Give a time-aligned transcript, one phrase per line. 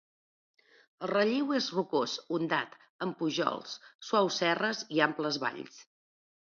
[1.07, 2.75] El relleu és rocós, ondat,
[3.07, 3.77] amb pujols,
[4.09, 5.81] suaus serres i amples valls.